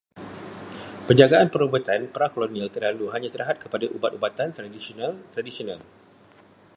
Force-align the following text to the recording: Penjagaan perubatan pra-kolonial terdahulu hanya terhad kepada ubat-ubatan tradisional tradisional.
Penjagaan 1.07 1.47
perubatan 1.53 2.01
pra-kolonial 2.15 2.67
terdahulu 2.73 3.05
hanya 3.13 3.29
terhad 3.33 3.57
kepada 3.63 3.85
ubat-ubatan 3.95 4.49
tradisional 4.57 5.11
tradisional. 5.33 5.77